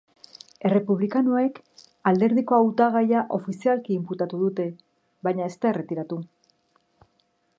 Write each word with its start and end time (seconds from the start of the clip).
Errepublikanoak 0.67 1.59
alderdiko 2.11 2.57
hautagaia 2.59 3.21
ofizialki 3.39 3.95
inputatu 3.99 4.41
dute, 4.47 4.67
baina 5.29 5.49
ez 5.51 5.55
da 5.67 5.73
erretiratu. 5.75 6.23